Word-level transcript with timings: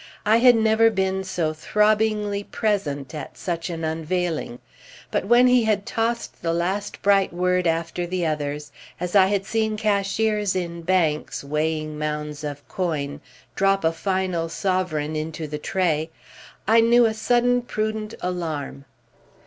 I 0.25 0.37
had 0.37 0.55
never 0.55 0.89
been 0.89 1.23
so 1.23 1.53
throbbingly 1.53 2.43
present 2.43 3.13
at 3.13 3.37
such 3.37 3.69
an 3.69 3.83
unveiling. 3.83 4.57
But 5.11 5.25
when 5.25 5.45
he 5.45 5.65
had 5.65 5.85
tossed 5.85 6.41
the 6.41 6.55
last 6.55 7.03
bright 7.03 7.31
word 7.31 7.67
after 7.67 8.07
the 8.07 8.25
others, 8.25 8.71
as 8.99 9.15
I 9.15 9.27
had 9.27 9.45
seen 9.45 9.77
cashiers 9.77 10.55
in 10.55 10.81
banks, 10.81 11.43
weighing 11.43 11.99
mounds 11.99 12.43
of 12.43 12.67
coin, 12.67 13.21
drop 13.55 13.83
a 13.83 13.91
final 13.91 14.49
sovereign 14.49 15.15
into 15.15 15.45
the 15.45 15.59
tray, 15.59 16.09
I 16.67 16.81
knew 16.81 17.05
a 17.05 17.13
sudden 17.13 17.61
prudent 17.61 18.15
alarm. 18.21 18.85